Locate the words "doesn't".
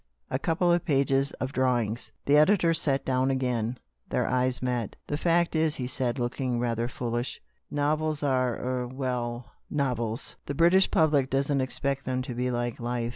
11.29-11.61